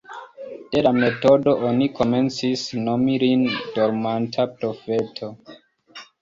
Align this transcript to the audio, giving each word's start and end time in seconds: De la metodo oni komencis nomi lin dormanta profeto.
De 0.75 0.81
la 0.85 0.91
metodo 1.01 1.53
oni 1.71 1.87
komencis 1.99 2.63
nomi 2.87 3.19
lin 3.25 3.45
dormanta 3.77 4.47
profeto. 4.57 5.31